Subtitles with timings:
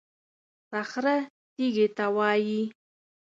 [0.69, 1.15] صخره
[1.55, 2.61] تېږې ته وایي.